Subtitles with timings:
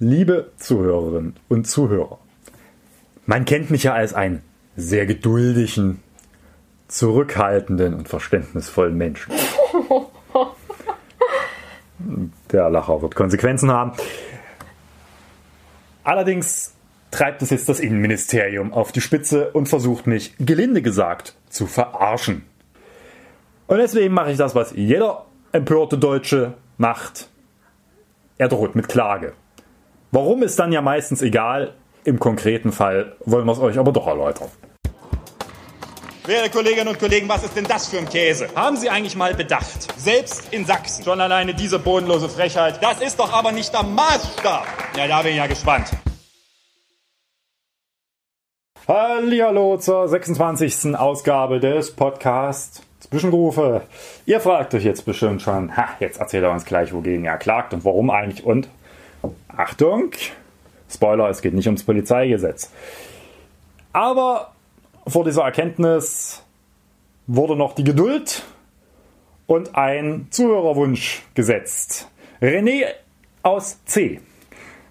[0.00, 2.18] Liebe Zuhörerinnen und Zuhörer,
[3.26, 4.42] man kennt mich ja als einen
[4.74, 6.02] sehr geduldigen,
[6.88, 9.32] zurückhaltenden und verständnisvollen Menschen.
[12.50, 13.92] Der Lacher wird Konsequenzen haben.
[16.02, 16.74] Allerdings
[17.12, 22.42] treibt es jetzt das Innenministerium auf die Spitze und versucht mich, gelinde gesagt, zu verarschen.
[23.68, 27.28] Und deswegen mache ich das, was jeder empörte Deutsche macht.
[28.38, 29.34] Er droht mit Klage.
[30.14, 34.06] Warum ist dann ja meistens egal, im konkreten Fall wollen wir es euch aber doch
[34.06, 34.48] erläutern.
[36.24, 38.46] Werte Kolleginnen und Kollegen, was ist denn das für ein Käse?
[38.54, 39.88] Haben Sie eigentlich mal bedacht?
[39.98, 41.02] Selbst in Sachsen.
[41.02, 42.80] Schon alleine diese bodenlose Frechheit.
[42.80, 44.64] Das ist doch aber nicht der Maßstab.
[44.96, 45.88] Ja, da bin ich ja gespannt.
[48.86, 50.94] Hallihallo zur 26.
[50.94, 53.82] Ausgabe des Podcasts Zwischenrufe.
[54.26, 57.74] Ihr fragt euch jetzt bestimmt schon, ha, jetzt erzählt er uns gleich, wogegen er klagt
[57.74, 58.68] und warum eigentlich und
[59.56, 60.12] Achtung,
[60.88, 62.70] Spoiler, es geht nicht ums Polizeigesetz.
[63.92, 64.52] Aber
[65.06, 66.42] vor dieser Erkenntnis
[67.26, 68.44] wurde noch die Geduld
[69.46, 72.08] und ein Zuhörerwunsch gesetzt.
[72.40, 72.86] René
[73.42, 74.20] aus C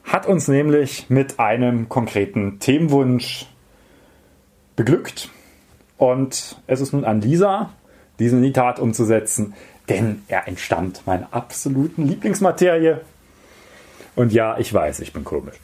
[0.03, 3.47] hat uns nämlich mit einem konkreten Themenwunsch
[4.75, 5.29] beglückt.
[5.97, 7.71] Und es ist nun an Lisa,
[8.19, 9.53] diesen in die Tat umzusetzen,
[9.89, 12.97] denn er entstammt meiner absoluten Lieblingsmaterie.
[14.15, 15.55] Und ja, ich weiß, ich bin komisch.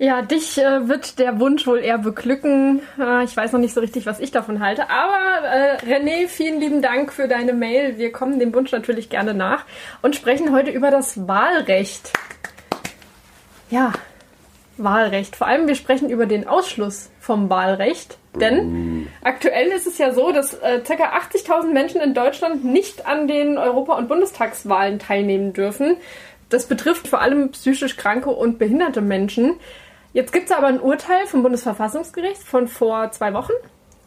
[0.00, 2.82] Ja, dich äh, wird der Wunsch wohl eher beglücken.
[3.00, 4.88] Äh, ich weiß noch nicht so richtig, was ich davon halte.
[4.90, 7.98] Aber äh, René, vielen lieben Dank für deine Mail.
[7.98, 9.64] Wir kommen dem Wunsch natürlich gerne nach
[10.00, 12.12] und sprechen heute über das Wahlrecht.
[13.70, 13.92] Ja,
[14.76, 15.34] Wahlrecht.
[15.34, 18.18] Vor allem, wir sprechen über den Ausschluss vom Wahlrecht.
[18.40, 20.94] Denn aktuell ist es ja so, dass äh, ca.
[20.94, 25.96] 80.000 Menschen in Deutschland nicht an den Europa- und Bundestagswahlen teilnehmen dürfen.
[26.48, 29.56] Das betrifft vor allem psychisch kranke und behinderte Menschen.
[30.12, 33.52] Jetzt gibt es aber ein Urteil vom Bundesverfassungsgericht von vor zwei Wochen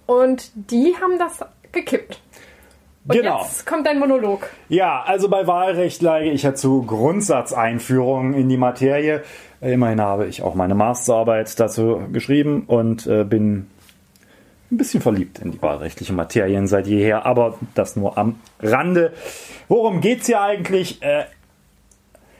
[0.08, 2.20] und die haben das gekippt.
[3.08, 3.42] Und genau.
[3.42, 4.50] jetzt kommt dein Monolog.
[4.70, 9.24] Ja, also bei Wahlrecht leige ich ja zu Grundsatzeinführung in die Materie.
[9.60, 13.68] Immerhin habe ich auch meine Masterarbeit dazu geschrieben und äh, bin
[14.72, 19.14] ein bisschen verliebt in die wahlrechtlichen Materien seit jeher, aber das nur am Rande.
[19.68, 21.02] Worum geht's hier eigentlich?
[21.02, 21.26] Äh,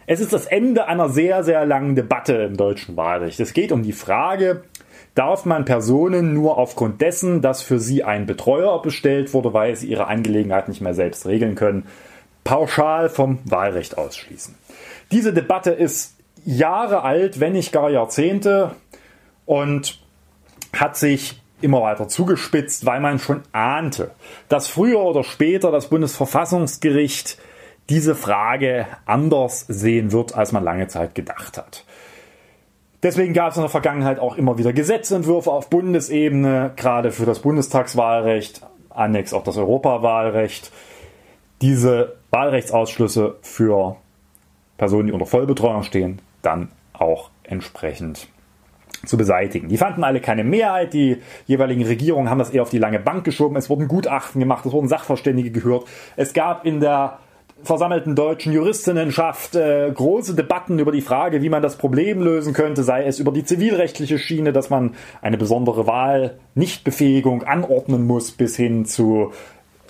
[0.08, 3.40] es ist das Ende einer sehr, sehr langen Debatte im deutschen Wahlrecht.
[3.40, 4.64] Es geht um die Frage,
[5.16, 9.88] darf man Personen nur aufgrund dessen, dass für sie ein Betreuer bestellt wurde, weil sie
[9.88, 11.86] ihre Angelegenheit nicht mehr selbst regeln können,
[12.44, 14.56] pauschal vom Wahlrecht ausschließen.
[15.12, 18.72] Diese Debatte ist Jahre alt, wenn nicht gar Jahrzehnte
[19.46, 20.00] und
[20.74, 24.12] hat sich immer weiter zugespitzt, weil man schon ahnte,
[24.50, 27.38] dass früher oder später das Bundesverfassungsgericht
[27.90, 31.86] diese Frage anders sehen wird, als man lange Zeit gedacht hat.
[33.04, 37.40] Deswegen gab es in der Vergangenheit auch immer wieder Gesetzentwürfe auf Bundesebene, gerade für das
[37.40, 40.72] Bundestagswahlrecht, annex auch das Europawahlrecht,
[41.62, 43.98] diese Wahlrechtsausschlüsse für
[44.78, 48.28] Personen, die unter Vollbetreuung stehen, dann auch entsprechend
[49.06, 49.68] zu beseitigen.
[49.68, 51.18] Die fanden alle keine Mehrheit, die
[51.48, 54.72] jeweiligen Regierungen haben das eher auf die lange Bank geschoben, es wurden Gutachten gemacht, es
[54.72, 55.86] wurden Sachverständige gehört,
[56.18, 57.18] es gab in der
[57.64, 62.84] versammelten deutschen Juristinnenschaft äh, große Debatten über die Frage, wie man das Problem lösen könnte,
[62.84, 68.86] sei es über die zivilrechtliche Schiene, dass man eine besondere Wahlnichtbefähigung anordnen muss, bis hin
[68.86, 69.34] zu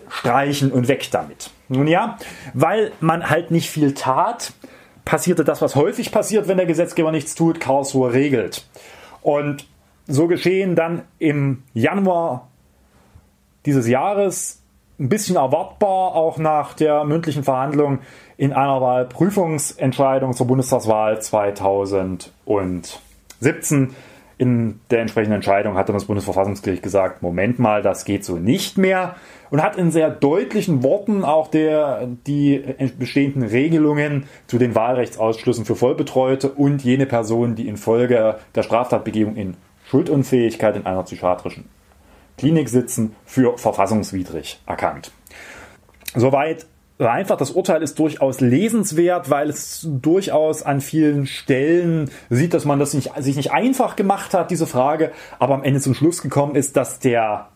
[0.10, 1.52] streichen und weg damit.
[1.70, 2.18] Nun ja,
[2.54, 4.54] weil man halt nicht viel tat,
[5.06, 8.68] passierte das, was häufig passiert, wenn der Gesetzgeber nichts tut, Karlsruhe regelt.
[9.22, 9.68] Und
[10.08, 12.50] so geschehen dann im Januar
[13.66, 14.61] dieses Jahres
[15.02, 18.00] ein bisschen erwartbar, auch nach der mündlichen Verhandlung
[18.38, 22.30] in einer Wahlprüfungsentscheidung zur Bundestagswahl 2017.
[24.38, 28.78] In der entsprechenden Entscheidung hat dann das Bundesverfassungsgericht gesagt, Moment mal, das geht so nicht
[28.78, 29.16] mehr
[29.50, 32.64] und hat in sehr deutlichen Worten auch der, die
[32.98, 39.58] bestehenden Regelungen zu den Wahlrechtsausschlüssen für Vollbetreute und jene Personen, die infolge der Straftatbegehung in
[39.86, 41.66] Schuldunfähigkeit in einer psychiatrischen
[42.42, 45.12] Klinik sitzen, für verfassungswidrig erkannt.
[46.16, 46.66] Soweit
[46.98, 52.80] einfach das Urteil ist durchaus lesenswert, weil es durchaus an vielen Stellen sieht, dass man
[52.80, 56.56] das nicht, sich nicht einfach gemacht hat, diese Frage, aber am Ende zum Schluss gekommen
[56.56, 57.50] ist, dass der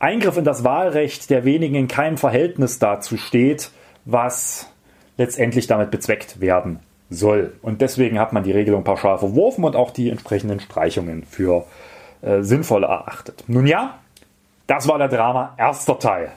[0.00, 3.70] Eingriff in das Wahlrecht der wenigen in keinem Verhältnis dazu steht,
[4.04, 4.68] was
[5.16, 7.52] letztendlich damit bezweckt werden soll.
[7.62, 11.66] Und deswegen hat man die Regelung pauschal verworfen und auch die entsprechenden Streichungen für
[12.20, 13.44] äh, sinnvoll erachtet.
[13.46, 14.00] Nun ja,
[14.68, 16.30] das war der Drama erster Teil.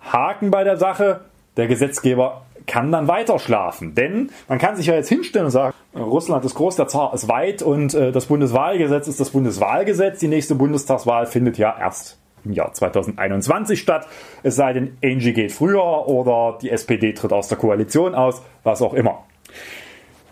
[0.00, 1.20] Haken bei der Sache.
[1.58, 3.94] Der Gesetzgeber kann dann weiter schlafen.
[3.94, 7.28] Denn man kann sich ja jetzt hinstellen und sagen, Russland ist groß, der Zar ist
[7.28, 10.20] weit und äh, das Bundeswahlgesetz ist das Bundeswahlgesetz.
[10.20, 14.06] Die nächste Bundestagswahl findet ja erst im Jahr 2021 statt.
[14.42, 18.82] Es sei denn, Angie geht früher oder die SPD tritt aus der Koalition aus, was
[18.82, 19.24] auch immer.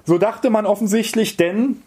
[0.05, 1.83] So dachte man offensichtlich, denn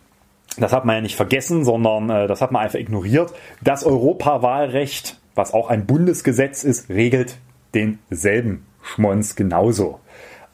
[0.63, 3.33] das hat man ja nicht vergessen, sondern äh, das hat man einfach ignoriert.
[3.61, 7.37] Das Europawahlrecht, was auch ein Bundesgesetz ist, regelt
[7.73, 9.99] denselben Schmonz genauso.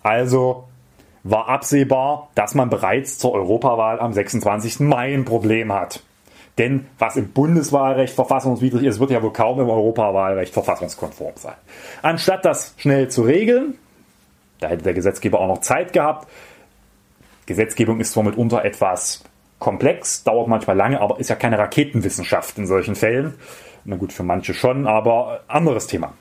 [0.01, 0.65] Also
[1.23, 4.81] war absehbar, dass man bereits zur Europawahl am 26.
[4.81, 6.03] Mai ein Problem hat.
[6.57, 11.55] Denn was im Bundeswahlrecht verfassungswidrig ist, wird ja wohl kaum im Europawahlrecht verfassungskonform sein.
[12.01, 13.75] Anstatt das schnell zu regeln,
[14.59, 16.27] da hätte der Gesetzgeber auch noch Zeit gehabt.
[17.45, 19.23] Gesetzgebung ist zwar mitunter etwas
[19.63, 23.35] komplex, dauert manchmal lange, aber ist ja keine Raketenwissenschaft in solchen Fällen.
[23.85, 26.13] Na gut, für manche schon, aber anderes Thema.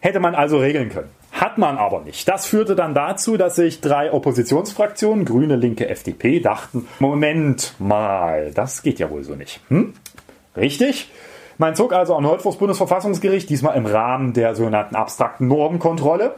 [0.00, 1.10] Hätte man also regeln können.
[1.32, 2.28] Hat man aber nicht.
[2.28, 8.82] Das führte dann dazu, dass sich drei Oppositionsfraktionen, Grüne, Linke, FDP, dachten, Moment mal, das
[8.82, 9.60] geht ja wohl so nicht.
[9.68, 9.92] Hm?
[10.56, 11.10] Richtig?
[11.58, 16.36] Man zog also erneut vor das Bundesverfassungsgericht, diesmal im Rahmen der sogenannten abstrakten Normkontrolle,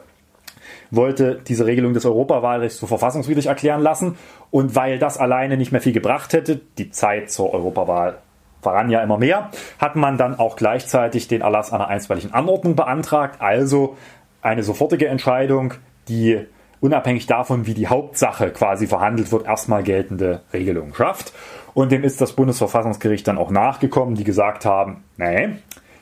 [0.90, 4.16] wollte diese Regelung des Europawahlrechts für verfassungswidrig erklären lassen.
[4.50, 8.18] Und weil das alleine nicht mehr viel gebracht hätte, die Zeit zur Europawahl
[8.60, 13.40] voran ja immer mehr, hat man dann auch gleichzeitig den Erlass einer einstweiligen Anordnung beantragt,
[13.40, 13.96] also
[14.42, 15.74] eine sofortige Entscheidung,
[16.08, 16.44] die
[16.80, 21.32] unabhängig davon, wie die Hauptsache quasi verhandelt wird, erstmal geltende Regelungen schafft.
[21.74, 25.50] Und dem ist das Bundesverfassungsgericht dann auch nachgekommen, die gesagt haben, nee,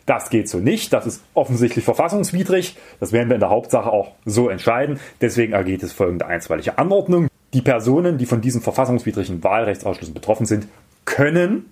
[0.07, 4.13] das geht so nicht, das ist offensichtlich verfassungswidrig, das werden wir in der Hauptsache auch
[4.25, 5.01] so entscheiden.
[5.21, 7.29] Deswegen ergeht es folgende einstweilige Anordnung.
[7.53, 10.69] Die Personen, die von diesen verfassungswidrigen Wahlrechtsausschlüssen betroffen sind,
[11.05, 11.71] können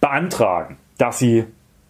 [0.00, 1.44] beantragen, dass sie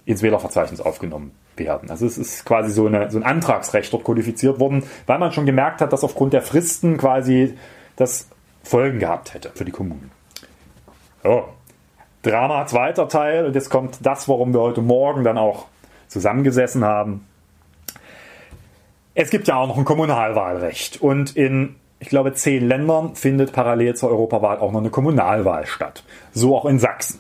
[0.07, 1.91] ins Wählerverzeichnis aufgenommen werden.
[1.91, 5.47] Also es ist quasi so, eine, so ein Antragsrecht dort kodifiziert worden, weil man schon
[5.47, 7.55] gemerkt hat, dass aufgrund der Fristen quasi
[7.97, 8.29] das
[8.63, 10.11] Folgen gehabt hätte für die Kommunen.
[11.23, 11.45] Oh.
[12.25, 15.67] Drama zweiter Teil und jetzt kommt das, warum wir heute Morgen dann auch
[16.09, 17.27] zusammengesessen haben.
[19.15, 23.95] Es gibt ja auch noch ein Kommunalwahlrecht und in ich glaube, zehn Ländern findet parallel
[23.95, 26.05] zur Europawahl auch noch eine Kommunalwahl statt.
[26.35, 27.19] So auch in Sachsen.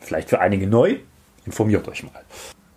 [0.00, 0.96] Vielleicht für einige neu.
[1.46, 2.20] Informiert euch mal.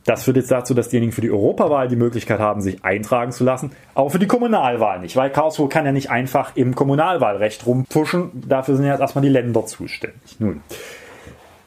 [0.05, 3.43] Das führt jetzt dazu, dass diejenigen für die Europawahl die Möglichkeit haben, sich eintragen zu
[3.43, 8.31] lassen, aber für die Kommunalwahl nicht, weil Karlsruhe kann ja nicht einfach im Kommunalwahlrecht rumpfuschen.
[8.47, 10.39] Dafür sind ja erstmal die Länder zuständig.
[10.39, 10.61] Nun.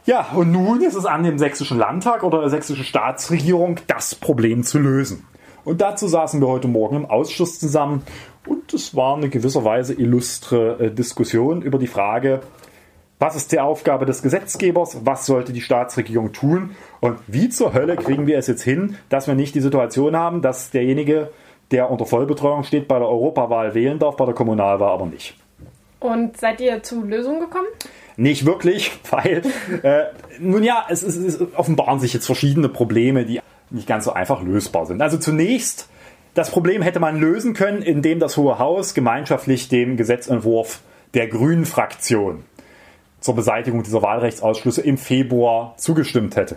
[0.07, 4.63] Ja, und nun ist es an dem sächsischen Landtag oder der sächsischen Staatsregierung, das Problem
[4.63, 5.27] zu lösen.
[5.65, 8.05] Und dazu saßen wir heute Morgen im Ausschuss zusammen
[8.47, 12.41] und es war eine gewisser Weise illustre äh, Diskussion über die Frage,
[13.19, 14.99] was ist die Aufgabe des Gesetzgebers?
[15.05, 16.77] Was sollte die Staatsregierung tun?
[17.01, 20.41] Und wie zur Hölle kriegen wir es jetzt hin, dass wir nicht die Situation haben,
[20.41, 21.31] dass derjenige,
[21.73, 25.35] der unter Vollbetreuung steht, bei der Europawahl wählen darf, bei der Kommunalwahl aber nicht?
[25.99, 27.67] Und seid ihr zu Lösungen gekommen?
[28.17, 29.43] Nicht wirklich, weil,
[29.83, 30.05] äh,
[30.39, 33.41] nun ja, es, es, es offenbaren sich jetzt verschiedene Probleme, die
[33.71, 35.03] nicht ganz so einfach lösbar sind.
[35.03, 35.89] Also zunächst,
[36.35, 40.81] das Problem hätte man lösen können, indem das Hohe Haus gemeinschaftlich dem Gesetzentwurf
[41.15, 42.45] der Grünen Fraktion
[43.21, 46.57] zur Beseitigung dieser Wahlrechtsausschlüsse im Februar zugestimmt hätte.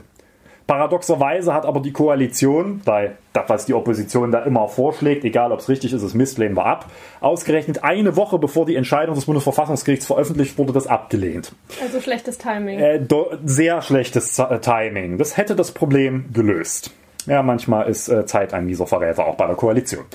[0.69, 5.62] Paradoxerweise hat aber die Koalition, bei das, was die Opposition da immer vorschlägt, egal ob
[5.62, 6.86] es richtig ist, es Mist, lehnen wir ab,
[7.21, 11.54] ausgerechnet eine Woche bevor die Entscheidung des Bundesverfassungsgerichts veröffentlicht wurde, das abgelehnt.
[11.81, 12.78] Also schlechtes Timing.
[12.78, 13.02] Äh,
[13.45, 15.18] sehr schlechtes äh, Timing.
[15.18, 16.92] Das hätte das Problem gelöst.
[17.26, 20.06] Ja, manchmal ist äh, Zeit ein mieser Verräter, auch bei der Koalition.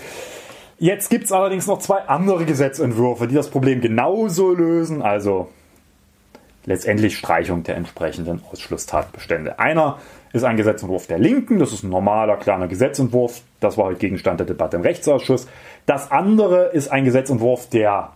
[0.79, 5.03] Jetzt gibt es allerdings noch zwei andere Gesetzentwürfe, die das Problem genauso lösen.
[5.03, 5.49] Also
[6.65, 9.59] letztendlich Streichung der entsprechenden Ausschlusstatbestände.
[9.59, 9.99] Einer
[10.35, 14.41] ist ein Gesetzentwurf der Linken, das ist ein normaler kleiner Gesetzentwurf, das war heute Gegenstand
[14.41, 15.47] der Debatte im Rechtsausschuss.
[15.87, 18.11] Das andere ist ein Gesetzentwurf der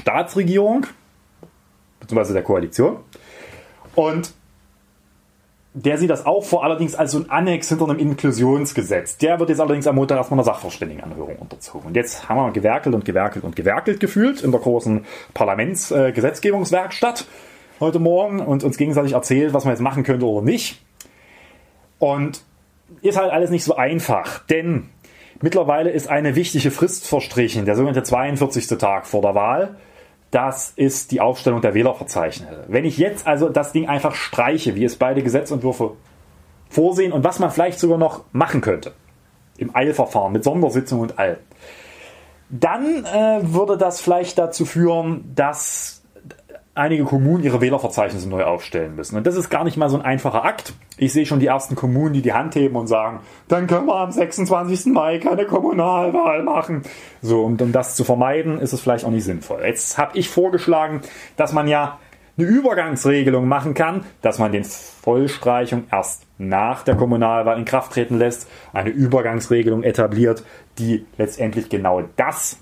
[0.00, 0.86] Staatsregierung,
[2.00, 2.96] beziehungsweise der Koalition.
[3.94, 4.34] Und
[5.74, 9.18] der sieht das auch vor, allerdings als so ein Annex hinter einem Inklusionsgesetz.
[9.18, 11.86] Der wird jetzt allerdings am Montag erstmal einer Sachverständigenanhörung unterzogen.
[11.86, 15.04] Und jetzt haben wir gewerkelt und gewerkelt und gewerkelt gefühlt in der großen
[15.34, 17.20] Parlamentsgesetzgebungswerkstatt.
[17.20, 20.80] Äh, heute Morgen und uns gegenseitig erzählt, was man jetzt machen könnte oder nicht.
[21.98, 22.42] Und
[23.02, 24.88] ist halt alles nicht so einfach, denn
[25.40, 28.66] mittlerweile ist eine wichtige Frist verstrichen, der sogenannte 42.
[28.78, 29.76] Tag vor der Wahl.
[30.30, 32.64] Das ist die Aufstellung der Wählerverzeichnisse.
[32.68, 35.92] Wenn ich jetzt also das Ding einfach streiche, wie es beide Gesetzentwürfe
[36.68, 38.92] vorsehen und was man vielleicht sogar noch machen könnte,
[39.56, 41.38] im Eilverfahren mit Sondersitzung und all,
[42.50, 46.02] dann äh, würde das vielleicht dazu führen, dass
[46.78, 49.16] einige Kommunen ihre Wählerverzeichnisse neu aufstellen müssen.
[49.16, 50.72] Und das ist gar nicht mal so ein einfacher Akt.
[50.96, 53.96] Ich sehe schon die ersten Kommunen, die die Hand heben und sagen, dann können wir
[53.96, 54.86] am 26.
[54.86, 56.82] Mai keine Kommunalwahl machen.
[57.20, 59.62] So, und um das zu vermeiden, ist es vielleicht auch nicht sinnvoll.
[59.64, 61.02] Jetzt habe ich vorgeschlagen,
[61.36, 61.98] dass man ja
[62.38, 68.16] eine Übergangsregelung machen kann, dass man den Vollstreichung erst nach der Kommunalwahl in Kraft treten
[68.16, 70.44] lässt, eine Übergangsregelung etabliert,
[70.78, 72.58] die letztendlich genau das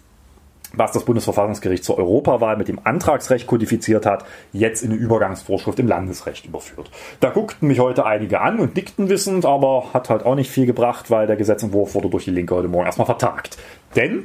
[0.73, 5.87] was das Bundesverfassungsgericht zur Europawahl mit dem Antragsrecht kodifiziert hat, jetzt in eine Übergangsvorschrift im
[5.87, 6.91] Landesrecht überführt.
[7.21, 10.67] Da guckten mich heute einige an und dickten wissend, aber hat halt auch nicht viel
[10.67, 13.57] gebracht, weil der Gesetzentwurf wurde durch die Linke heute Morgen erstmal vertagt.
[13.95, 14.25] Denn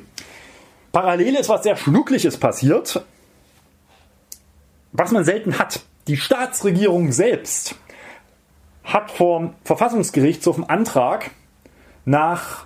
[0.92, 3.06] parallel ist was sehr Schnuckliches passiert,
[4.92, 5.82] was man selten hat.
[6.08, 7.76] Die Staatsregierung selbst
[8.84, 11.32] hat vom Verfassungsgerichtshof einen Antrag
[12.06, 12.66] nach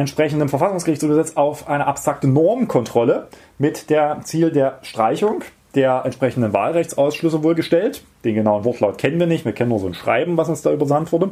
[0.00, 3.28] entsprechendem Verfassungsgerichtsgesetz auf eine abstrakte Normkontrolle
[3.58, 5.42] mit der Ziel der Streichung
[5.74, 8.02] der entsprechenden Wahlrechtsausschlüsse wohl gestellt.
[8.24, 10.72] Den genauen Wortlaut kennen wir nicht, wir kennen nur so ein Schreiben, was uns da
[10.72, 11.30] übersandt wurde.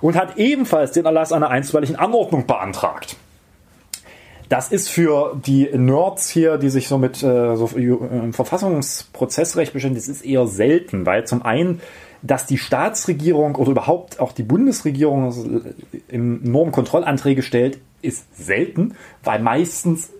[0.00, 3.16] Und hat ebenfalls den Erlass einer einstweiligen Anordnung beantragt.
[4.48, 9.96] Das ist für die Nerds hier, die sich so mit äh, so, äh, Verfassungsprozessrecht beschäftigen,
[9.96, 11.80] das ist eher selten, weil zum einen
[12.24, 15.30] dass die Staatsregierung oder überhaupt auch die Bundesregierung
[16.08, 20.10] im Normkontrollanträge stellt, ist selten, weil meistens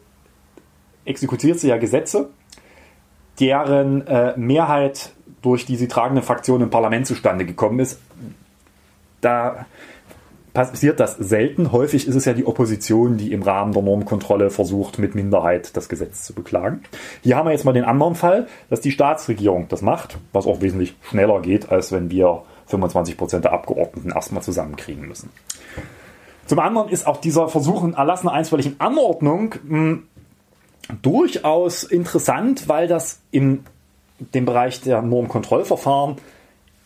[1.05, 2.31] exekutiert sie ja Gesetze,
[3.39, 5.13] deren äh, Mehrheit
[5.43, 8.01] durch die sie tragende Fraktion im Parlament zustande gekommen ist.
[9.21, 9.67] Da
[10.55, 11.73] passiert das selten.
[11.73, 15.89] Häufig ist es ja die Opposition, die im Rahmen der Normkontrolle versucht, mit Minderheit das
[15.89, 16.83] Gesetz zu beklagen.
[17.23, 20.63] Hier haben wir jetzt mal den anderen Fall, dass die Staatsregierung das macht, was auch
[20.63, 25.31] wesentlich schneller geht, als wenn wir 25 Prozent der Abgeordneten erstmal zusammenkriegen müssen.
[26.47, 30.03] Zum anderen ist auch dieser Versuch in erlassener einstweiligen Anordnung mh, hm,
[31.03, 33.65] durchaus interessant, weil das in
[34.19, 36.17] dem Bereich der Normkontrollverfahren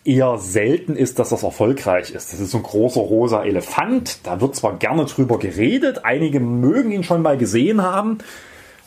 [0.04, 2.32] eher selten ist, dass das erfolgreich ist.
[2.32, 4.26] Das ist so ein großer rosa Elefant.
[4.26, 8.18] Da wird zwar gerne drüber geredet, einige mögen ihn schon mal gesehen haben.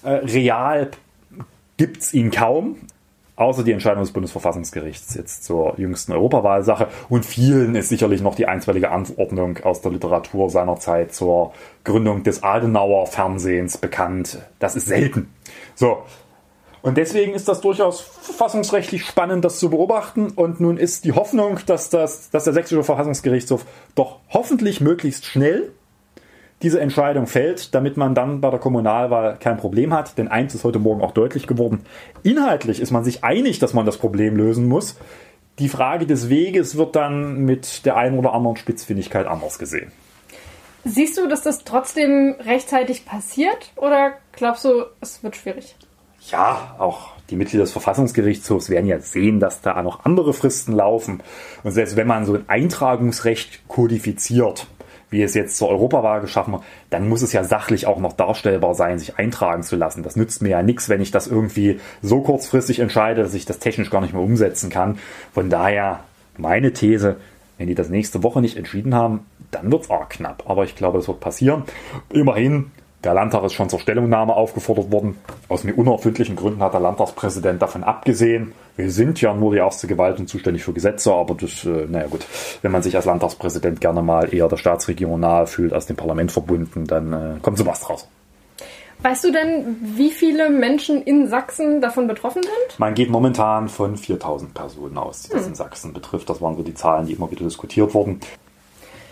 [0.03, 0.89] Äh, real
[1.77, 2.77] gibt's ihn kaum.
[3.41, 6.89] Außer die Entscheidung des Bundesverfassungsgerichts jetzt zur jüngsten Europawahlsache.
[7.10, 11.51] Und vielen ist sicherlich noch die einstweilige Anordnung aus der Literatur seiner Zeit zur
[11.83, 14.38] Gründung des Adenauer Fernsehens bekannt.
[14.60, 15.33] Das ist selten.
[15.74, 16.03] So,
[16.83, 20.29] und deswegen ist das durchaus verfassungsrechtlich spannend, das zu beobachten.
[20.29, 25.71] Und nun ist die Hoffnung, dass, das, dass der Sächsische Verfassungsgerichtshof doch hoffentlich möglichst schnell
[26.61, 30.17] diese Entscheidung fällt, damit man dann bei der Kommunalwahl kein Problem hat.
[30.17, 31.81] Denn eins ist heute Morgen auch deutlich geworden.
[32.23, 34.97] Inhaltlich ist man sich einig, dass man das Problem lösen muss.
[35.59, 39.91] Die Frage des Weges wird dann mit der einen oder anderen Spitzfindigkeit anders gesehen.
[40.83, 45.75] Siehst du, dass das trotzdem rechtzeitig passiert oder glaubst du, es wird schwierig?
[46.29, 51.23] ja, auch die Mitglieder des Verfassungsgerichtshofs werden ja sehen, dass da noch andere Fristen laufen.
[51.63, 54.67] Und selbst wenn man so ein Eintragungsrecht kodifiziert,
[55.11, 58.73] wie es jetzt zur Europawahl geschaffen wird, dann muss es ja sachlich auch noch darstellbar
[58.73, 60.03] sein, sich eintragen zu lassen.
[60.03, 63.59] Das nützt mir ja nichts, wenn ich das irgendwie so kurzfristig entscheide, dass ich das
[63.59, 64.97] technisch gar nicht mehr umsetzen kann.
[65.33, 65.99] Von daher
[66.37, 67.17] meine These,
[67.57, 70.49] wenn die das nächste Woche nicht entschieden haben, dann wird es arg knapp.
[70.49, 71.63] Aber ich glaube, das wird passieren.
[72.09, 72.71] Immerhin
[73.03, 75.17] der Landtag ist schon zur Stellungnahme aufgefordert worden.
[75.50, 78.53] Aus mir unerfindlichen Gründen hat der Landtagspräsident davon abgesehen.
[78.75, 82.08] Wir sind ja nur die erste Gewalt und zuständig für Gesetze, aber das, äh, naja
[82.08, 82.25] gut,
[82.62, 86.31] wenn man sich als Landtagspräsident gerne mal eher der Staatsregierung nahe fühlt, als dem Parlament
[86.31, 88.08] verbunden, dann äh, kommt sowas draus.
[89.03, 92.79] Weißt du denn, wie viele Menschen in Sachsen davon betroffen sind?
[92.79, 95.50] Man geht momentan von 4000 Personen aus, die das hm.
[95.50, 96.29] in Sachsen betrifft.
[96.29, 98.20] Das waren so die Zahlen, die immer wieder diskutiert wurden.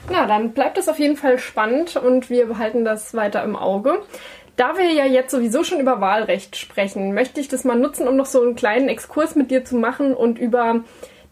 [0.09, 4.01] Na, dann bleibt es auf jeden Fall spannend und wir behalten das weiter im Auge.
[4.55, 8.15] Da wir ja jetzt sowieso schon über Wahlrecht sprechen, möchte ich das mal nutzen, um
[8.15, 10.81] noch so einen kleinen Exkurs mit dir zu machen und über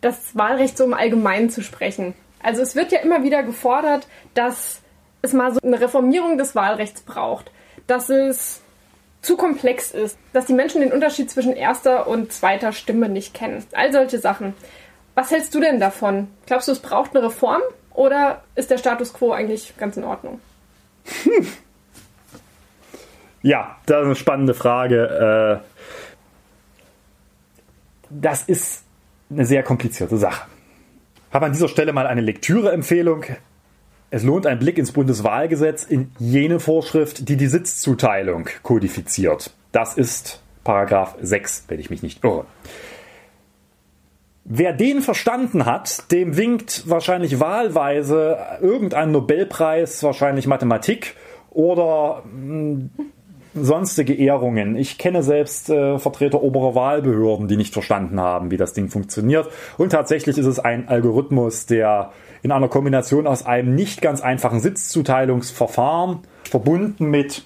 [0.01, 2.13] das Wahlrecht so im Allgemeinen zu sprechen.
[2.41, 4.81] Also es wird ja immer wieder gefordert, dass
[5.21, 7.51] es mal so eine Reformierung des Wahlrechts braucht,
[7.88, 8.62] dass es
[9.21, 13.65] zu komplex ist, dass die Menschen den Unterschied zwischen erster und zweiter Stimme nicht kennen.
[13.74, 14.53] All solche Sachen.
[15.15, 16.29] Was hältst du denn davon?
[16.45, 17.62] Glaubst du, es braucht eine Reform?
[17.98, 20.39] Oder ist der Status quo eigentlich ganz in Ordnung?
[21.24, 21.48] Hm.
[23.44, 25.62] Ja, das ist eine spannende Frage.
[25.62, 25.66] Äh,
[28.10, 28.84] das ist
[29.30, 30.48] eine sehr komplizierte Sache.
[31.30, 33.24] Ich habe an dieser Stelle mal eine Lektüreempfehlung.
[34.10, 39.54] Es lohnt ein Blick ins Bundeswahlgesetz in jene Vorschrift, die die Sitzzuteilung kodifiziert.
[39.72, 42.48] Das ist Paragraph 6, wenn ich mich nicht irre.
[44.50, 51.16] Wer den verstanden hat, dem winkt wahrscheinlich wahlweise irgendein Nobelpreis, wahrscheinlich Mathematik
[51.50, 52.89] oder hm,
[53.54, 54.77] sonstige Ehrungen.
[54.77, 59.50] Ich kenne selbst äh, Vertreter oberer Wahlbehörden, die nicht verstanden haben, wie das Ding funktioniert.
[59.77, 64.62] Und tatsächlich ist es ein Algorithmus, der in einer Kombination aus einem nicht ganz einfachen
[64.62, 67.44] Sitzzuteilungsverfahren verbunden mit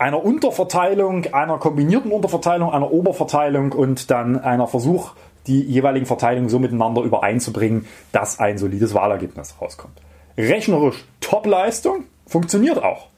[0.00, 5.10] einer Unterverteilung, einer kombinierten Unterverteilung, einer Oberverteilung und dann einer Versuch,
[5.46, 10.00] die jeweiligen Verteilungen so miteinander übereinzubringen, dass ein solides Wahlergebnis rauskommt.
[10.38, 13.08] Rechnerisch Topleistung, funktioniert auch.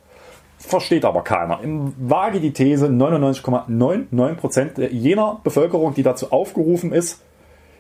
[0.58, 1.60] Versteht aber keiner.
[1.62, 7.22] Im wage die These, 99,99% jener Bevölkerung, die dazu aufgerufen ist,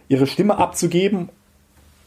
[0.06, 1.28] ihre Stimme abzugeben,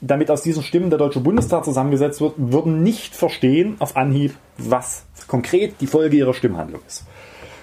[0.05, 5.05] damit aus diesen Stimmen der Deutsche Bundestag zusammengesetzt wird, würden nicht verstehen auf Anhieb, was
[5.27, 7.05] konkret die Folge ihrer Stimmhandlung ist.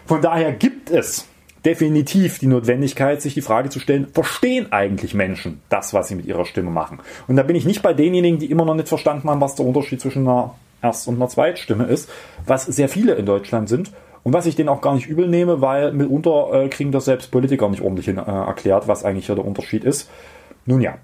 [0.06, 1.26] Von daher gibt es
[1.64, 6.26] definitiv die Notwendigkeit, sich die Frage zu stellen, verstehen eigentlich Menschen das, was sie mit
[6.26, 6.98] ihrer Stimme machen?
[7.28, 9.66] Und da bin ich nicht bei denjenigen, die immer noch nicht verstanden haben, was der
[9.66, 12.10] Unterschied zwischen einer Erst- und einer Zweitstimme ist,
[12.44, 13.92] was sehr viele in Deutschland sind.
[14.24, 17.32] Und was ich denen auch gar nicht übel nehme, weil mitunter äh, kriegen das selbst
[17.32, 20.08] Politiker nicht ordentlich hin, äh, erklärt, was eigentlich hier der Unterschied ist.
[20.64, 20.94] Nun ja.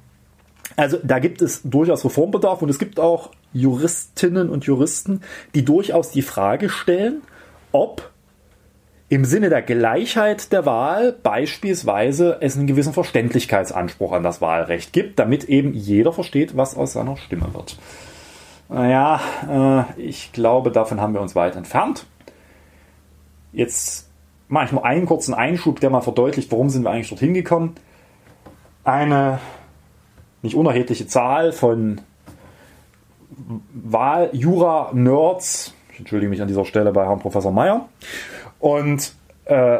[0.78, 5.22] Also da gibt es durchaus Reformbedarf und es gibt auch Juristinnen und Juristen,
[5.56, 7.22] die durchaus die Frage stellen,
[7.72, 8.12] ob
[9.08, 15.18] im Sinne der Gleichheit der Wahl beispielsweise es einen gewissen Verständlichkeitsanspruch an das Wahlrecht gibt,
[15.18, 17.76] damit eben jeder versteht, was aus seiner Stimme wird.
[18.68, 19.20] Naja,
[19.98, 22.06] äh, ich glaube, davon haben wir uns weit entfernt.
[23.52, 24.08] Jetzt
[24.46, 27.74] mache ich nur einen kurzen Einschub, der mal verdeutlicht, warum sind wir eigentlich dorthin gekommen.
[28.84, 29.40] Eine
[30.42, 32.00] nicht unerhebliche Zahl von
[33.72, 37.88] Wahl-Jura-Nerds, ich entschuldige mich an dieser Stelle bei Herrn Professor Meyer,
[38.58, 39.12] und
[39.46, 39.78] äh,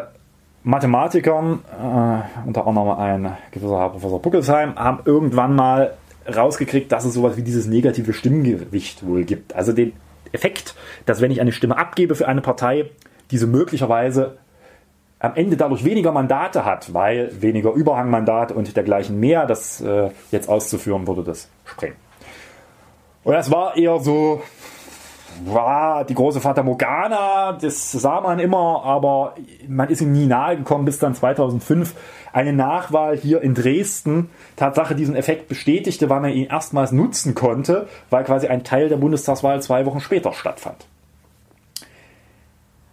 [0.63, 5.95] Mathematikern, äh, unter anderem ein gewisser Herr Professor Puckelsheim, haben irgendwann mal
[6.29, 9.55] rausgekriegt, dass es sowas wie dieses negative Stimmgewicht wohl gibt.
[9.55, 9.93] Also den
[10.33, 10.75] Effekt,
[11.07, 12.91] dass wenn ich eine Stimme abgebe für eine Partei,
[13.31, 14.37] diese möglicherweise
[15.21, 20.49] am Ende dadurch weniger Mandate hat, weil weniger Überhangmandate und dergleichen mehr, das äh, jetzt
[20.49, 21.97] auszuführen würde das sprengen.
[23.25, 24.43] Und das war eher so,
[25.45, 29.35] war die große Fata Morgana, das sah man immer, aber
[29.67, 31.95] man ist ihm nie nahe gekommen, bis dann 2005
[32.33, 37.89] eine Nachwahl hier in Dresden Tatsache diesen Effekt bestätigte, weil man ihn erstmals nutzen konnte,
[38.11, 40.87] weil quasi ein Teil der Bundestagswahl zwei Wochen später stattfand.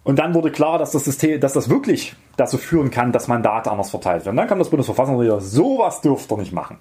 [0.06, 3.72] Und dann wurde klar, dass das System, dass das wirklich dazu führen kann, dass Mandate
[3.72, 4.36] anders verteilt werden.
[4.36, 6.78] Dann kam das Bundesverfassungsgericht, sowas dürft ihr nicht machen.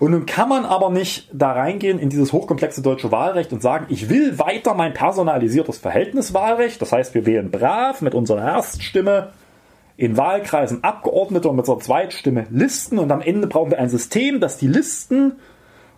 [0.00, 3.86] Und nun kann man aber nicht da reingehen in dieses hochkomplexe deutsche Wahlrecht und sagen,
[3.88, 6.82] ich will weiter mein personalisiertes Verhältniswahlrecht.
[6.82, 9.30] Das heißt, wir wählen brav mit unserer Erststimme
[9.96, 14.40] in Wahlkreisen Abgeordnete und mit unserer Zweitstimme Listen und am Ende brauchen wir ein System,
[14.40, 15.36] das die Listen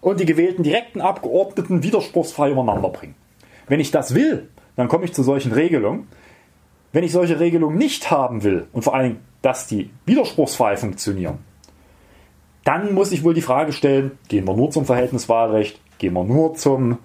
[0.01, 3.17] und die gewählten direkten Abgeordneten widerspruchsfrei übereinander bringen.
[3.67, 6.07] Wenn ich das will, dann komme ich zu solchen Regelungen.
[6.93, 11.39] Wenn ich solche Regelungen nicht haben will und vor allen Dingen, dass die widerspruchsfrei funktionieren,
[12.65, 16.55] dann muss ich wohl die Frage stellen, gehen wir nur zum Verhältniswahlrecht, gehen wir nur
[16.55, 16.99] zum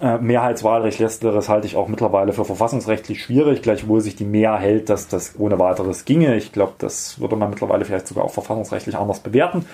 [0.00, 0.98] äh, Mehrheitswahlrecht.
[0.98, 5.38] Letzteres halte ich auch mittlerweile für verfassungsrechtlich schwierig, gleichwohl sich die Mehr hält, dass das
[5.38, 6.36] ohne weiteres ginge.
[6.36, 9.66] Ich glaube, das würde man mittlerweile vielleicht sogar auch verfassungsrechtlich anders bewerten.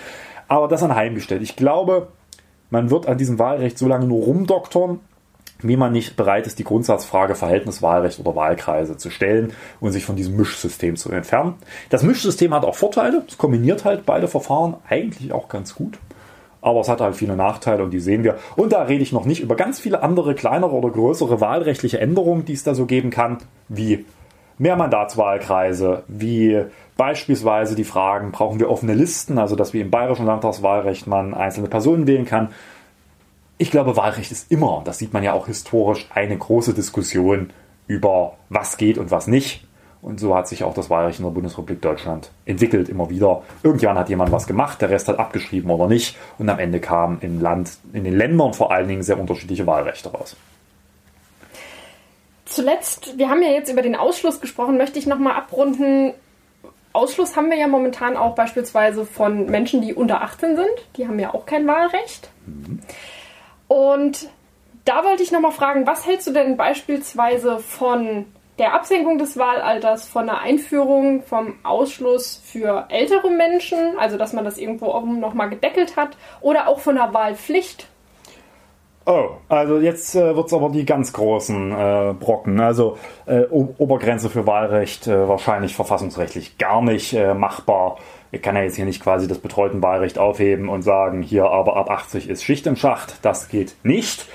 [0.47, 1.41] Aber das anheimgestellt.
[1.41, 2.09] Ich glaube,
[2.69, 4.99] man wird an diesem Wahlrecht so lange nur rumdoktern,
[5.61, 10.15] wie man nicht bereit ist, die Grundsatzfrage Verhältniswahlrecht oder Wahlkreise zu stellen und sich von
[10.15, 11.55] diesem Mischsystem zu entfernen.
[11.89, 13.23] Das Mischsystem hat auch Vorteile.
[13.27, 15.97] Es kombiniert halt beide Verfahren eigentlich auch ganz gut.
[16.61, 18.37] Aber es hat halt viele Nachteile und die sehen wir.
[18.55, 22.45] Und da rede ich noch nicht über ganz viele andere kleinere oder größere wahlrechtliche Änderungen,
[22.45, 23.37] die es da so geben kann,
[23.69, 24.05] wie
[24.57, 26.63] Mehrmandatswahlkreise, wie
[26.97, 31.67] beispielsweise die Fragen, brauchen wir offene Listen, also dass wie im bayerischen Landtagswahlrecht man einzelne
[31.67, 32.49] Personen wählen kann
[33.57, 37.51] ich glaube, Wahlrecht ist immer, das sieht man ja auch historisch, eine große Diskussion
[37.87, 39.63] über was geht und was nicht.
[40.01, 43.41] Und so hat sich auch das Wahlrecht in der Bundesrepublik Deutschland entwickelt, immer wieder.
[43.63, 46.15] Irgendwann hat jemand was gemacht, der Rest hat abgeschrieben oder nicht.
[46.37, 50.11] Und am Ende kamen im Land, in den Ländern vor allen Dingen sehr unterschiedliche Wahlrechte
[50.11, 50.35] raus.
[52.45, 56.13] Zuletzt, wir haben ja jetzt über den Ausschluss gesprochen, möchte ich nochmal abrunden.
[56.93, 60.69] Ausschluss haben wir ja momentan auch beispielsweise von Menschen, die unter 18 sind.
[60.95, 62.29] Die haben ja auch kein Wahlrecht.
[62.45, 62.79] Mhm.
[63.67, 64.29] Und
[64.85, 68.25] da wollte ich nochmal fragen, was hältst du denn beispielsweise von
[68.57, 74.45] der Absenkung des Wahlalters, von der Einführung vom Ausschluss für ältere Menschen, also dass man
[74.45, 77.87] das irgendwo auch nochmal gedeckelt hat, oder auch von der Wahlpflicht?
[79.05, 82.59] Oh, also jetzt äh, wird es aber die ganz großen äh, Brocken.
[82.59, 87.99] Also äh, Obergrenze für Wahlrecht äh, wahrscheinlich verfassungsrechtlich gar nicht äh, machbar
[88.31, 91.77] ich kann ja jetzt hier nicht quasi das betreuten Wahlrecht aufheben und sagen, hier aber
[91.77, 93.19] ab 80 ist Schicht im Schacht.
[93.21, 94.27] Das geht nicht.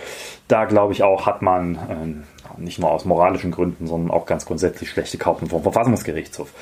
[0.48, 4.46] Da glaube ich auch, hat man äh, nicht nur aus moralischen Gründen, sondern auch ganz
[4.46, 6.52] grundsätzlich schlechte Karten vom Verfassungsgerichtshof.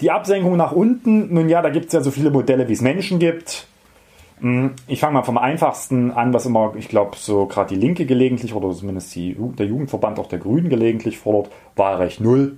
[0.00, 2.80] Die Absenkung nach unten, nun ja, da gibt es ja so viele Modelle, wie es
[2.80, 3.66] Menschen gibt.
[4.40, 8.06] Hm, ich fange mal vom einfachsten an, was immer, ich glaube, so gerade die Linke
[8.06, 12.56] gelegentlich oder zumindest die, der Jugendverband auch der Grünen gelegentlich fordert, Wahlrecht null.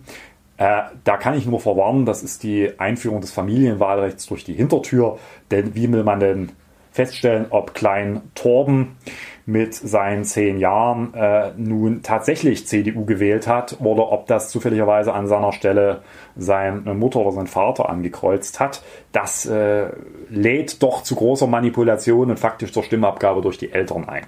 [0.63, 5.19] Äh, da kann ich nur verwarnen, das ist die Einführung des Familienwahlrechts durch die Hintertür.
[5.51, 6.53] Denn wie will man denn
[6.93, 8.97] feststellen, ob Klein Torben
[9.45, 15.27] mit seinen zehn Jahren äh, nun tatsächlich CDU gewählt hat oder ob das zufälligerweise an
[15.27, 16.03] seiner Stelle
[16.37, 18.85] seine Mutter oder sein Vater angekreuzt hat.
[19.11, 19.89] Das äh,
[20.29, 24.27] lädt doch zu großer Manipulation und faktisch zur Stimmabgabe durch die Eltern ein.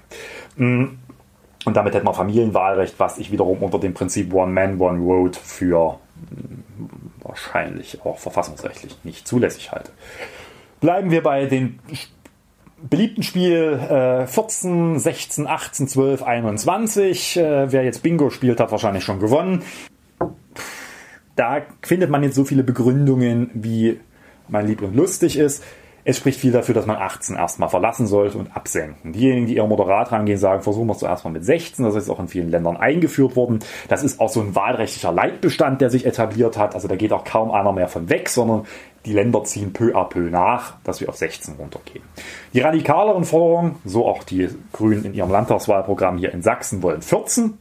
[0.56, 0.98] Mm.
[1.64, 5.38] Und damit hätten wir Familienwahlrecht, was ich wiederum unter dem Prinzip One Man, One Vote
[5.40, 5.98] für
[7.22, 9.90] wahrscheinlich auch verfassungsrechtlich nicht zulässig halte.
[10.80, 11.78] Bleiben wir bei den
[12.88, 17.36] beliebten Spiel äh, 14, 16, 18, 12, 21.
[17.36, 19.62] Äh, wer jetzt Bingo spielt, hat wahrscheinlich schon gewonnen.
[21.36, 24.00] Da findet man jetzt so viele Begründungen, wie
[24.48, 25.64] mein Liebling lustig ist.
[26.06, 29.12] Es spricht viel dafür, dass man 18 erstmal verlassen sollte und absenken.
[29.12, 31.82] Diejenigen, die eher moderat rangehen, sagen, versuchen wir es zuerst mal mit 16.
[31.82, 33.60] Das ist auch in vielen Ländern eingeführt worden.
[33.88, 36.74] Das ist auch so ein wahlrechtlicher Leitbestand, der sich etabliert hat.
[36.74, 38.66] Also da geht auch kaum einer mehr von weg, sondern
[39.06, 42.04] die Länder ziehen peu à peu nach, dass wir auf 16 runtergehen.
[42.52, 47.58] Die radikaleren Forderungen, so auch die Grünen in ihrem Landtagswahlprogramm hier in Sachsen, wollen 14.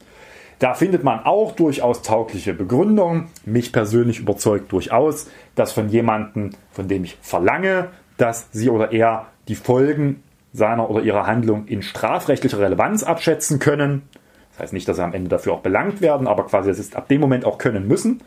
[0.59, 3.27] Da findet man auch durchaus taugliche Begründungen.
[3.45, 7.89] Mich persönlich überzeugt durchaus, dass von jemandem, von dem ich verlange,
[8.23, 14.03] dass sie oder er die Folgen seiner oder ihrer Handlung in strafrechtlicher Relevanz abschätzen können.
[14.51, 16.95] Das heißt nicht, dass sie am Ende dafür auch belangt werden, aber quasi das ist
[16.95, 18.21] ab dem Moment auch können müssen.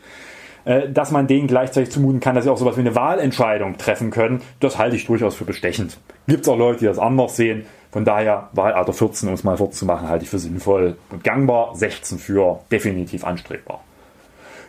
[0.65, 4.11] Äh, dass man denen gleichzeitig zumuten kann, dass sie auch sowas wie eine Wahlentscheidung treffen
[4.11, 5.97] können, das halte ich durchaus für bestechend.
[6.27, 7.65] Gibt es auch Leute, die das anders sehen.
[7.89, 11.75] Von daher Wahlalter 14, um es mal fortzumachen, halte ich für sinnvoll und gangbar.
[11.75, 13.83] 16 für definitiv anstrebbar.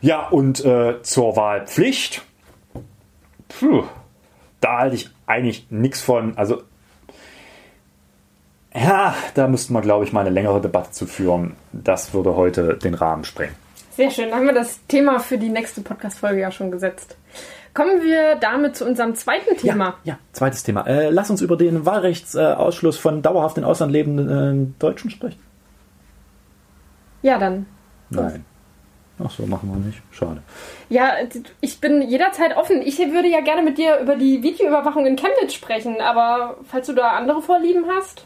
[0.00, 2.22] Ja, und äh, zur Wahlpflicht.
[3.48, 3.82] Puh,
[4.61, 6.37] da halte ich eigentlich nichts von.
[6.37, 6.62] Also,
[8.75, 11.57] ja, da müssten wir, glaube ich, mal eine längere Debatte zu führen.
[11.73, 13.55] Das würde heute den Rahmen sprengen.
[13.97, 17.16] Sehr schön, dann haben wir das Thema für die nächste Podcast-Folge ja schon gesetzt.
[17.75, 19.97] Kommen wir damit zu unserem zweiten Thema.
[20.05, 20.87] Ja, ja zweites Thema.
[20.87, 25.40] Äh, lass uns über den Wahlrechtsausschluss von dauerhaft in Ausland lebenden äh, Deutschen sprechen.
[27.23, 27.66] Ja, dann.
[28.11, 28.44] Nein.
[29.24, 30.00] Ach so, machen wir nicht.
[30.12, 30.42] Schade.
[30.88, 31.14] Ja,
[31.61, 32.83] ich bin jederzeit offen.
[32.83, 36.92] Ich würde ja gerne mit dir über die Videoüberwachung in Chemnitz sprechen, aber falls du
[36.92, 38.24] da andere Vorlieben hast?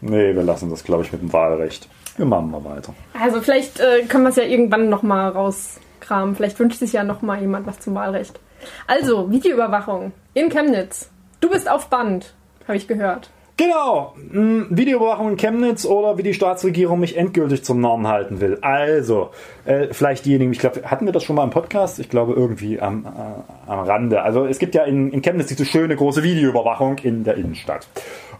[0.00, 1.88] Nee, wir lassen das, glaube ich, mit dem Wahlrecht.
[2.16, 2.94] Wir machen mal weiter.
[3.18, 6.34] Also vielleicht äh, können wir es ja irgendwann nochmal rauskramen.
[6.34, 8.38] Vielleicht wünscht sich ja nochmal jemand was zum Wahlrecht.
[8.86, 11.10] Also, Videoüberwachung in Chemnitz.
[11.40, 12.34] Du bist auf Band,
[12.66, 13.30] habe ich gehört.
[13.58, 18.58] Genau, hm, Videoüberwachung in Chemnitz oder wie die Staatsregierung mich endgültig zum Norm halten will.
[18.60, 19.30] Also,
[19.64, 21.98] äh, vielleicht diejenigen, ich glaube, hatten wir das schon mal im Podcast?
[21.98, 24.20] Ich glaube irgendwie am, äh, am Rande.
[24.20, 27.88] Also es gibt ja in, in Chemnitz diese schöne große Videoüberwachung in der Innenstadt.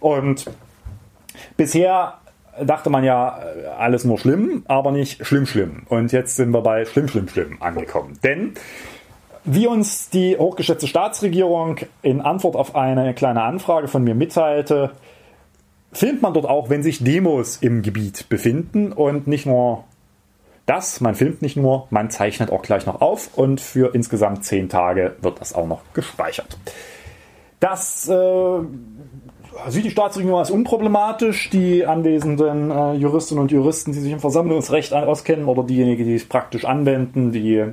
[0.01, 0.45] Und
[1.55, 2.19] bisher
[2.63, 5.83] dachte man ja, äh, alles nur schlimm, aber nicht schlimm, schlimm.
[5.89, 8.19] Und jetzt sind wir bei schlimm, schlimm, schlimm angekommen.
[8.23, 8.53] Denn
[9.45, 14.91] wie uns die hochgeschätzte Staatsregierung in Antwort auf eine kleine Anfrage von mir mitteilte,
[15.97, 19.83] filmt man dort auch, wenn sich Demos im Gebiet befinden und nicht nur
[20.65, 24.67] das, man filmt nicht nur, man zeichnet auch gleich noch auf und für insgesamt zehn
[24.67, 26.57] Tage wird das auch noch gespeichert.
[27.59, 28.59] Das äh,
[29.69, 31.49] sieht die Staatsregierung als unproblematisch.
[31.49, 36.25] Die anwesenden äh, Juristinnen und Juristen, die sich im Versammlungsrecht auskennen oder diejenigen, die es
[36.25, 37.63] praktisch anwenden, die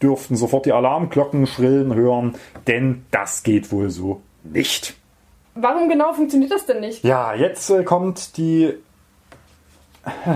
[0.00, 4.97] dürften sofort die Alarmglocken schrillen hören, denn das geht wohl so nicht.
[5.60, 7.04] Warum genau funktioniert das denn nicht?
[7.04, 8.74] Ja, jetzt äh, kommt die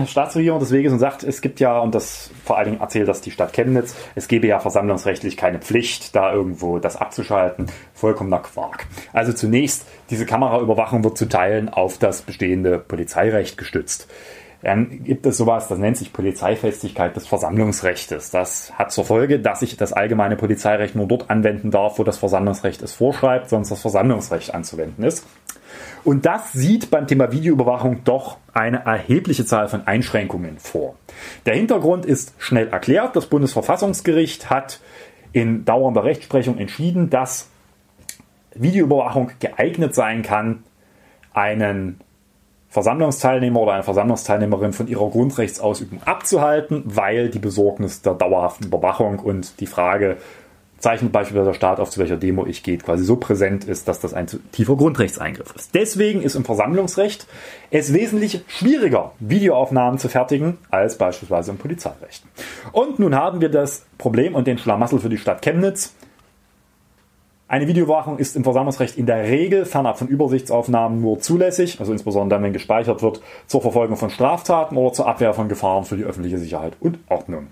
[0.07, 3.21] Staatsregierung des Weges und sagt, es gibt ja, und das vor allen Dingen erzählt das
[3.21, 7.67] die Stadt Chemnitz, es gebe ja versammlungsrechtlich keine Pflicht, da irgendwo das abzuschalten.
[7.93, 8.85] Vollkommener Quark.
[9.13, 14.07] Also zunächst, diese Kameraüberwachung wird zu Teilen auf das bestehende Polizeirecht gestützt.
[14.63, 18.31] Dann gibt es sowas, das nennt sich Polizeifestigkeit des Versammlungsrechts.
[18.31, 22.17] Das hat zur Folge, dass ich das allgemeine Polizeirecht nur dort anwenden darf, wo das
[22.17, 25.27] Versammlungsrecht es vorschreibt, sonst das Versammlungsrecht anzuwenden ist.
[26.05, 30.95] Und das sieht beim Thema Videoüberwachung doch eine erhebliche Zahl von Einschränkungen vor.
[31.45, 33.17] Der Hintergrund ist schnell erklärt.
[33.17, 34.79] Das Bundesverfassungsgericht hat
[35.33, 37.49] in dauernder Rechtsprechung entschieden, dass
[38.55, 40.63] Videoüberwachung geeignet sein kann,
[41.33, 41.99] einen
[42.73, 49.59] Versammlungsteilnehmer oder eine Versammlungsteilnehmerin von ihrer Grundrechtsausübung abzuhalten, weil die Besorgnis der dauerhaften Überwachung und
[49.59, 50.17] die Frage
[50.79, 53.99] zeichnet beispielsweise der Staat auf, zu welcher Demo ich gehe, quasi so präsent ist, dass
[53.99, 55.75] das ein tiefer Grundrechtseingriff ist.
[55.75, 57.27] Deswegen ist im Versammlungsrecht
[57.69, 62.25] es wesentlich schwieriger, Videoaufnahmen zu fertigen, als beispielsweise im Polizeirecht.
[62.71, 65.93] Und nun haben wir das Problem und den Schlamassel für die Stadt Chemnitz.
[67.53, 72.37] Eine Videoüberwachung ist im Versammlungsrecht in der Regel fernab von Übersichtsaufnahmen nur zulässig, also insbesondere
[72.37, 76.03] dann, wenn gespeichert wird, zur Verfolgung von Straftaten oder zur Abwehr von Gefahren für die
[76.03, 77.49] öffentliche Sicherheit und Ordnung.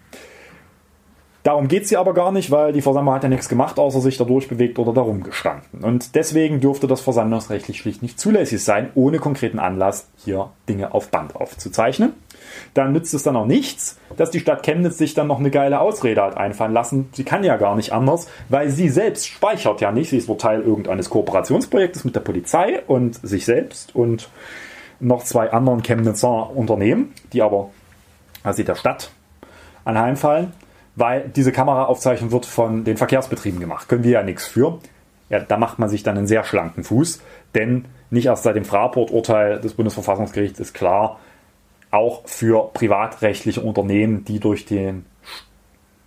[1.44, 4.02] Darum geht es hier aber gar nicht, weil die Versammlung hat ja nichts gemacht, außer
[4.02, 5.84] sich da durchbewegt oder darum gestanden.
[5.84, 11.10] Und deswegen dürfte das versammlungsrechtlich schlicht nicht zulässig sein, ohne konkreten Anlass hier Dinge auf
[11.10, 12.14] Band aufzuzeichnen.
[12.74, 15.80] Dann nützt es dann auch nichts, dass die Stadt Chemnitz sich dann noch eine geile
[15.80, 17.10] Ausrede hat einfallen lassen.
[17.14, 20.10] Sie kann ja gar nicht anders, weil sie selbst speichert ja nicht.
[20.10, 24.30] Sie ist nur Teil irgendeines Kooperationsprojektes mit der Polizei und sich selbst und
[25.00, 27.70] noch zwei anderen Chemnitzer Unternehmen, die aber
[28.44, 29.12] also der Stadt
[29.86, 30.54] anheimfallen
[30.96, 33.88] weil diese Kameraaufzeichnung wird von den Verkehrsbetrieben gemacht.
[33.88, 34.80] Können wir ja nichts für.
[35.30, 37.22] Ja, da macht man sich dann einen sehr schlanken Fuß,
[37.56, 41.20] denn nicht erst seit dem Fraport-Urteil des Bundesverfassungsgerichts ist klar,
[41.92, 45.06] auch für privatrechtliche Unternehmen, die durch den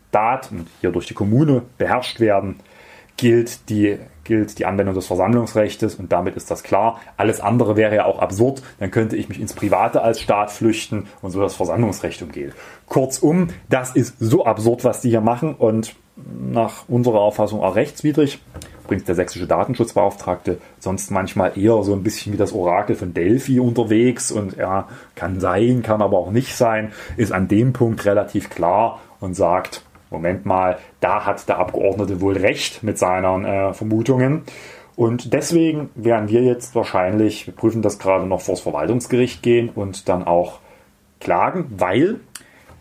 [0.08, 2.60] Staat und hier durch die Kommune beherrscht werden,
[3.16, 7.00] gilt die, gilt die Anwendung des Versammlungsrechts und damit ist das klar.
[7.16, 8.62] Alles andere wäre ja auch absurd.
[8.80, 12.52] Dann könnte ich mich ins Private als Staat flüchten und so das Versammlungsrecht umgehen.
[12.86, 18.40] Kurzum, das ist so absurd, was die hier machen und nach unserer Auffassung auch rechtswidrig.
[18.84, 23.58] Übrigens der sächsische Datenschutzbeauftragte sonst manchmal eher so ein bisschen wie das Orakel von Delphi
[23.58, 28.50] unterwegs und er kann sein, kann aber auch nicht sein, ist an dem Punkt relativ
[28.50, 34.42] klar und sagt, Moment mal, da hat der Abgeordnete wohl recht mit seinen äh, Vermutungen.
[34.96, 39.70] Und deswegen werden wir jetzt wahrscheinlich, wir prüfen das gerade noch vor das Verwaltungsgericht gehen
[39.70, 40.60] und dann auch
[41.20, 42.20] klagen, weil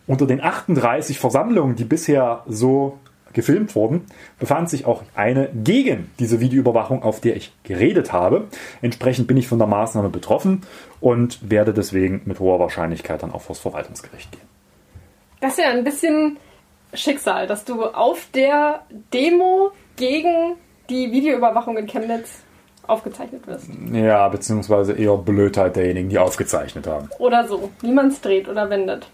[0.06, 3.00] unter den 38 Versammlungen, die bisher so
[3.34, 4.06] gefilmt wurden,
[4.40, 8.48] befand sich auch eine gegen diese Videoüberwachung, auf der ich geredet habe.
[8.82, 10.62] Entsprechend bin ich von der Maßnahme betroffen
[11.00, 14.42] und werde deswegen mit hoher Wahrscheinlichkeit dann auch vor das Verwaltungsgericht gehen.
[15.42, 16.38] Das ist ja ein bisschen
[16.94, 20.56] Schicksal, dass du auf der Demo gegen
[20.90, 22.30] die Videoüberwachung in Chemnitz
[22.88, 23.68] aufgezeichnet wirst.
[23.92, 27.10] Ja, beziehungsweise eher Blödheit derjenigen, die aufgezeichnet haben.
[27.18, 29.08] Oder so, wie man es dreht oder wendet.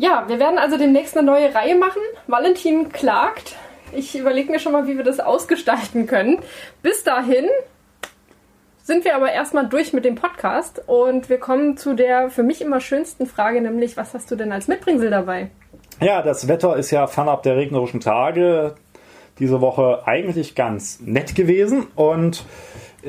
[0.00, 2.00] Ja, wir werden also demnächst eine neue Reihe machen.
[2.26, 3.56] Valentin klagt.
[3.92, 6.38] Ich überlege mir schon mal, wie wir das ausgestalten können.
[6.80, 7.44] Bis dahin
[8.82, 12.62] sind wir aber erstmal durch mit dem Podcast und wir kommen zu der für mich
[12.62, 15.50] immer schönsten Frage, nämlich was hast du denn als Mitbringsel dabei?
[16.00, 18.76] Ja, das Wetter ist ja fernab der regnerischen Tage
[19.38, 22.46] diese Woche eigentlich ganz nett gewesen und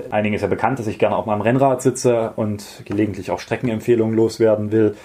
[0.09, 4.13] einigen ist ja bekannt, dass ich gerne auf meinem Rennrad sitze und gelegentlich auch Streckenempfehlungen
[4.13, 4.97] loswerden will.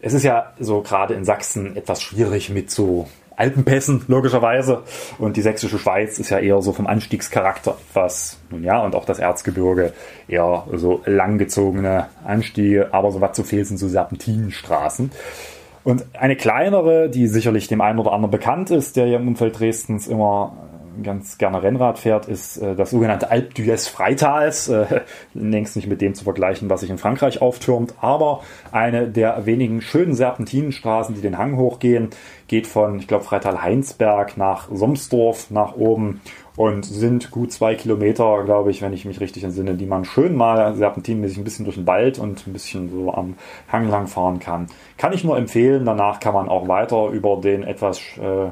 [0.00, 3.08] Es ist ja so gerade in Sachsen etwas schwierig mit so
[3.38, 4.82] Alpenpässen, logischerweise.
[5.18, 9.04] Und die sächsische Schweiz ist ja eher so vom Anstiegscharakter was, nun ja, und auch
[9.04, 9.92] das Erzgebirge
[10.26, 15.12] eher so langgezogene Anstiege, aber so was zu fehlt sind so Serpentinenstraßen.
[15.84, 19.58] Und eine kleinere, die sicherlich dem einen oder anderen bekannt ist, der ja im Umfeld
[19.58, 20.67] Dresdens immer
[21.02, 24.68] ganz gerne Rennrad fährt, ist äh, das sogenannte Alpe d'Huez Freitals.
[24.68, 25.00] Äh,
[25.34, 29.80] längst nicht mit dem zu vergleichen, was sich in Frankreich auftürmt, aber eine der wenigen
[29.80, 32.10] schönen Serpentinenstraßen, die den Hang hochgehen,
[32.46, 36.20] geht von, ich glaube, Freital Heinsberg nach Somsdorf nach oben
[36.58, 40.34] und sind gut zwei Kilometer, glaube ich, wenn ich mich richtig entsinne, die man schön
[40.34, 43.36] mal serpentinmäßig ein bisschen durch den Wald und ein bisschen so am
[43.70, 44.66] Hang lang fahren kann.
[44.96, 45.84] Kann ich nur empfehlen.
[45.84, 48.50] Danach kann man auch weiter über den etwas äh,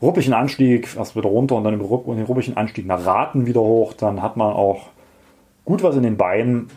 [0.00, 1.84] ruppigen Anstieg erst wieder runter und dann über
[2.14, 3.92] den ruppigen Anstieg nach Raten wieder hoch.
[3.92, 4.88] Dann hat man auch
[5.64, 6.70] gut was in den Beinen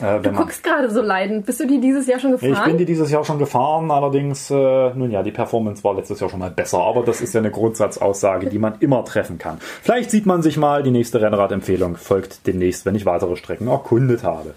[0.00, 1.46] äh, du guckst gerade so leidend.
[1.46, 2.52] Bist du die dieses Jahr schon gefahren?
[2.52, 4.54] Ich bin die dieses Jahr schon gefahren, allerdings, äh,
[4.94, 7.50] nun ja, die Performance war letztes Jahr schon mal besser, aber das ist ja eine
[7.50, 9.58] Grundsatzaussage, die man immer treffen kann.
[9.60, 14.24] Vielleicht sieht man sich mal, die nächste Rennradempfehlung folgt demnächst, wenn ich weitere Strecken erkundet
[14.24, 14.54] habe.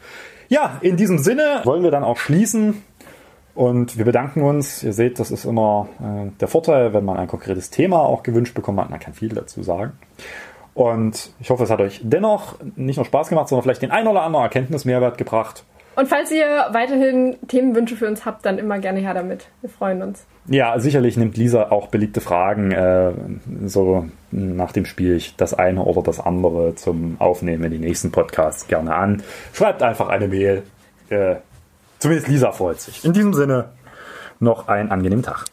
[0.49, 2.83] Ja, in diesem Sinne wollen wir dann auch schließen.
[3.53, 4.83] Und wir bedanken uns.
[4.83, 8.55] Ihr seht, das ist immer äh, der Vorteil, wenn man ein konkretes Thema auch gewünscht
[8.55, 8.77] bekommt.
[8.77, 9.93] Man kann viel dazu sagen.
[10.73, 14.07] Und ich hoffe, es hat euch dennoch nicht nur Spaß gemacht, sondern vielleicht den ein
[14.07, 15.65] oder anderen Erkenntnismehrwert gebracht.
[15.95, 19.47] Und falls ihr weiterhin Themenwünsche für uns habt, dann immer gerne her damit.
[19.59, 20.25] Wir freuen uns.
[20.47, 23.11] Ja, sicherlich nimmt Lisa auch beliebte Fragen äh,
[23.65, 28.11] so nach dem Spiel ich das eine oder das andere zum Aufnehmen in die nächsten
[28.11, 29.21] Podcasts gerne an.
[29.51, 30.63] Schreibt einfach eine Mail.
[31.09, 31.35] Äh,
[32.01, 33.05] zumindest Lisa freut sich.
[33.05, 33.69] In diesem Sinne
[34.39, 35.45] noch einen angenehmen Tag.